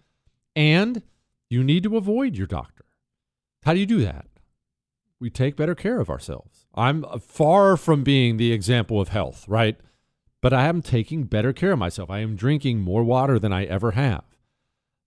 [0.54, 1.02] And
[1.48, 2.84] you need to avoid your doctor.
[3.64, 4.26] How do you do that?
[5.18, 6.66] We take better care of ourselves.
[6.74, 9.80] I'm uh, far from being the example of health, right?
[10.42, 12.10] But I am taking better care of myself.
[12.10, 14.24] I am drinking more water than I ever have.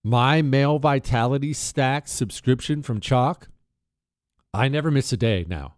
[0.03, 3.43] My male vitality stack subscription from Choq,
[4.53, 5.75] I never miss a day now.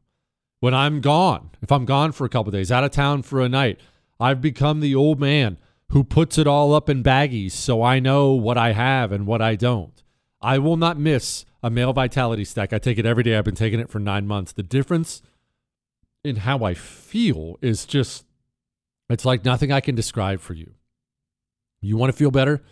[0.59, 3.49] When I'm gone, if I'm gone for a couple days, out of town for a
[3.49, 3.79] night,
[4.19, 5.57] I've become the old man
[5.89, 9.41] who puts it all up in baggies so I know what I have and what
[9.41, 10.01] I don't.
[10.41, 12.73] I will not miss a male vitality stack.
[12.73, 13.37] I take it every day.
[13.37, 14.51] I've been taking it for nine months.
[14.53, 15.21] The difference
[16.23, 18.25] in how I feel is just,
[19.09, 20.75] it's like nothing I can describe for you.
[21.81, 22.63] You want to feel better?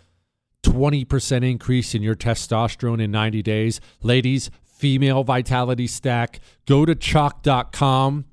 [0.62, 3.80] 20% increase in your testosterone in 90 days.
[4.02, 6.40] Ladies, female vitality stack.
[6.66, 8.24] Go to choq.com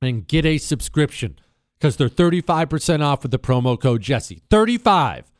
[0.00, 1.38] and get a subscription
[1.78, 4.42] because they're 35% off with the promo code Jesse.
[4.48, 5.30] 35.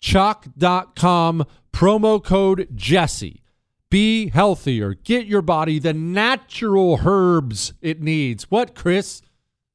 [0.00, 3.42] Choq.com, promo code Jesse.
[3.90, 4.94] Be healthier.
[4.94, 8.50] Get your body the natural herbs it needs.
[8.50, 9.22] What, Chris?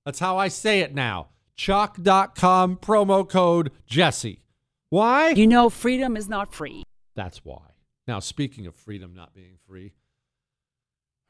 [0.06, 1.30] That's how I say it now.
[1.58, 4.44] Choq.com, promo code Jesse.
[4.90, 5.30] Why?
[5.30, 6.84] You know, freedom is not free.
[7.16, 7.74] That's why.
[8.08, 9.94] Now, speaking of freedom not being free,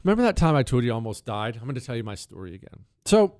[0.04, 1.56] remember that time I told you I almost died?
[1.56, 2.86] I'm going to tell you my story again.
[3.06, 3.36] So,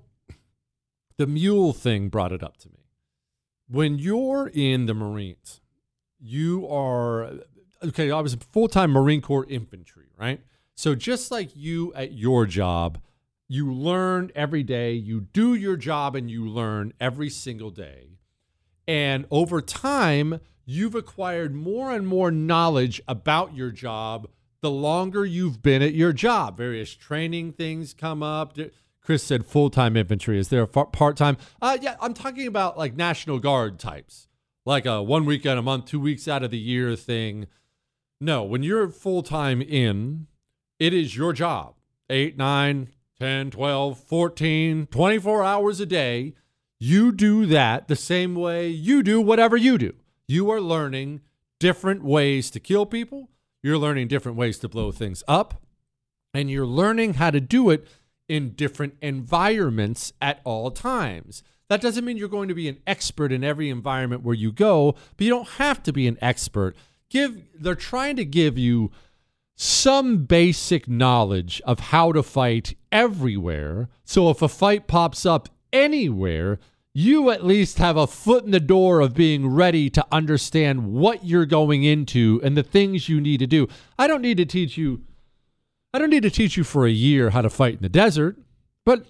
[1.16, 2.86] the mule thing brought it up to me.
[3.68, 5.60] When you're in the Marines,
[6.20, 7.32] you are
[7.84, 8.10] okay.
[8.10, 10.40] I was a full time Marine Corps infantry, right?
[10.74, 12.98] So just like you at your job,
[13.48, 14.92] you learn every day.
[14.92, 18.18] You do your job and you learn every single day.
[18.88, 24.28] And over time, you've acquired more and more knowledge about your job
[24.64, 26.56] the longer you've been at your job.
[26.56, 28.56] Various training things come up.
[29.02, 30.38] Chris said full time infantry.
[30.38, 31.36] Is there a part time?
[31.60, 34.26] Uh, yeah, I'm talking about like National Guard types,
[34.64, 37.46] like a one weekend a month, two weeks out of the year thing.
[38.22, 40.28] No, when you're full time in,
[40.78, 41.74] it is your job.
[42.08, 42.88] Eight, nine,
[43.20, 46.34] 10, 12, 14, 24 hours a day.
[46.80, 49.92] You do that the same way you do whatever you do.
[50.26, 51.20] You are learning
[51.60, 53.28] different ways to kill people.
[53.64, 55.62] You're learning different ways to blow things up.
[56.34, 57.88] And you're learning how to do it
[58.28, 61.42] in different environments at all times.
[61.70, 64.94] That doesn't mean you're going to be an expert in every environment where you go,
[65.16, 66.76] but you don't have to be an expert.
[67.08, 68.90] Give they're trying to give you
[69.56, 73.88] some basic knowledge of how to fight everywhere.
[74.04, 76.58] So if a fight pops up anywhere,
[76.94, 81.24] you at least have a foot in the door of being ready to understand what
[81.24, 83.66] you're going into and the things you need to do.
[83.98, 85.02] I don't need to teach you
[85.94, 88.36] I don't need to teach you for a year how to fight in the desert,
[88.84, 89.06] but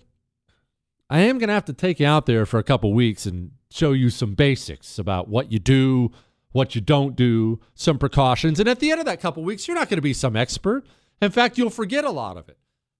[1.08, 3.52] I am going to have to take you out there for a couple weeks and
[3.70, 6.12] show you some basics about what you do,
[6.52, 8.60] what you don't do, some precautions.
[8.60, 10.84] And at the end of that couple weeks, you're not going to be some expert.
[11.22, 12.58] In fact, you'll forget a lot of it.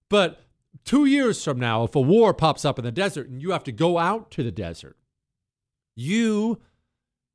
[0.09, 0.41] But
[0.85, 3.64] two years from now, if a war pops up in the desert and you have
[3.64, 4.97] to go out to the desert,
[5.95, 6.61] you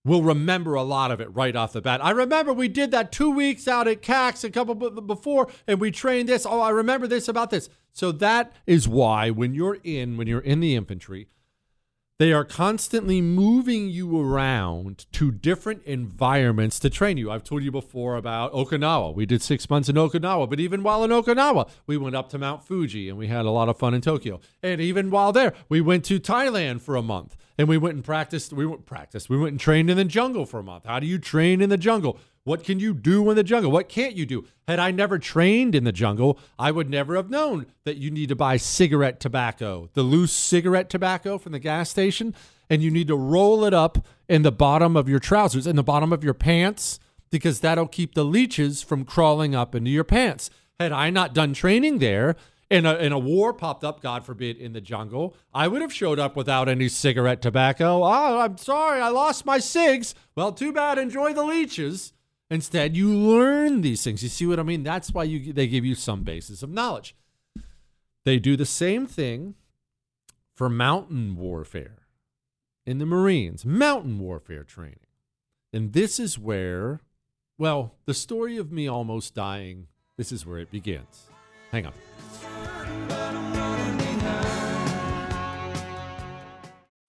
[0.05, 2.03] will remember a lot of it right off the bat.
[2.03, 5.91] I remember we did that two weeks out at CAX a couple before, and we
[5.91, 6.45] trained this.
[6.45, 7.69] Oh, I remember this about this.
[7.91, 11.27] So that is why when you're in, when you're in the infantry,
[12.19, 17.31] they are constantly moving you around to different environments to train you.
[17.31, 19.15] I've told you before about Okinawa.
[19.15, 22.37] We did six months in Okinawa, but even while in Okinawa, we went up to
[22.37, 24.41] Mount Fuji and we had a lot of fun in Tokyo.
[24.61, 28.03] And even while there, we went to Thailand for a month and we went and
[28.03, 28.51] practiced.
[28.51, 29.29] We went practiced.
[29.29, 30.85] We went and trained in the jungle for a month.
[30.85, 32.19] How do you train in the jungle?
[32.49, 33.69] What can you do in the jungle?
[33.69, 34.43] What can't you do?
[34.67, 38.29] Had I never trained in the jungle, I would never have known that you need
[38.29, 42.33] to buy cigarette tobacco, the loose cigarette tobacco from the gas station,
[42.67, 45.83] and you need to roll it up in the bottom of your trousers, in the
[45.83, 46.97] bottom of your pants,
[47.29, 50.49] because that'll keep the leeches from crawling up into your pants.
[50.79, 52.35] Had I not done training there,
[52.71, 55.93] and a, and a war popped up, God forbid, in the jungle, I would have
[55.93, 58.03] showed up without any cigarette tobacco.
[58.03, 60.15] Oh, I'm sorry, I lost my cigs.
[60.33, 60.97] Well, too bad.
[60.97, 62.11] Enjoy the leeches.
[62.51, 64.23] Instead, you learn these things.
[64.23, 64.83] You see what I mean?
[64.83, 67.15] That's why you they give you some basis of knowledge.
[68.25, 69.55] They do the same thing
[70.55, 71.99] for mountain warfare
[72.85, 74.99] in the Marines, mountain warfare training.
[75.71, 77.01] And this is where,
[77.57, 79.87] well, the story of me almost dying,
[80.17, 81.29] this is where it begins.
[81.71, 83.48] Hang on.